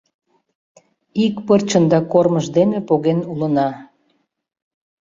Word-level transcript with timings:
Ик 1.25 1.35
пырчын 1.47 1.83
да 1.91 1.99
кормыж 2.11 2.45
дене 2.57 2.77
поген 2.87 3.19
улына. 3.31 3.69